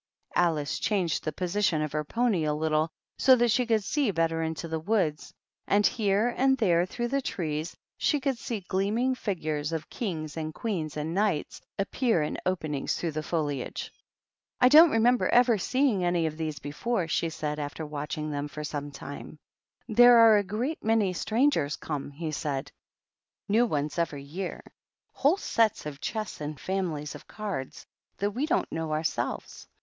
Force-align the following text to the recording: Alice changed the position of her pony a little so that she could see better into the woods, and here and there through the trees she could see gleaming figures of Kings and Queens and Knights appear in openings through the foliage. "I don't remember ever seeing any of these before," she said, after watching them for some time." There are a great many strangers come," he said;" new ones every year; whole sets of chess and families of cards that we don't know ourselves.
Alice 0.33 0.79
changed 0.79 1.23
the 1.23 1.31
position 1.31 1.79
of 1.83 1.91
her 1.91 2.03
pony 2.03 2.43
a 2.45 2.55
little 2.55 2.89
so 3.19 3.35
that 3.35 3.51
she 3.51 3.67
could 3.67 3.83
see 3.83 4.09
better 4.09 4.41
into 4.41 4.67
the 4.67 4.79
woods, 4.79 5.31
and 5.67 5.85
here 5.85 6.33
and 6.35 6.57
there 6.57 6.87
through 6.87 7.09
the 7.09 7.21
trees 7.21 7.77
she 7.99 8.19
could 8.19 8.35
see 8.39 8.61
gleaming 8.61 9.13
figures 9.13 9.71
of 9.71 9.91
Kings 9.91 10.35
and 10.35 10.55
Queens 10.55 10.97
and 10.97 11.13
Knights 11.13 11.61
appear 11.77 12.23
in 12.23 12.35
openings 12.47 12.95
through 12.97 13.11
the 13.11 13.21
foliage. 13.21 13.93
"I 14.59 14.69
don't 14.69 14.89
remember 14.89 15.29
ever 15.29 15.59
seeing 15.59 16.03
any 16.03 16.25
of 16.25 16.35
these 16.35 16.57
before," 16.57 17.07
she 17.07 17.29
said, 17.29 17.59
after 17.59 17.85
watching 17.85 18.31
them 18.31 18.47
for 18.47 18.63
some 18.63 18.89
time." 18.89 19.37
There 19.97 20.17
are 20.17 20.37
a 20.37 20.43
great 20.43 20.83
many 20.83 21.13
strangers 21.13 21.75
come," 21.75 22.09
he 22.09 22.31
said;" 22.31 22.71
new 23.47 23.67
ones 23.67 23.99
every 23.99 24.23
year; 24.23 24.63
whole 25.13 25.37
sets 25.37 25.85
of 25.85 26.01
chess 26.01 26.41
and 26.41 26.59
families 26.59 27.13
of 27.13 27.27
cards 27.27 27.85
that 28.17 28.31
we 28.31 28.47
don't 28.47 28.71
know 28.71 28.93
ourselves. 28.93 29.67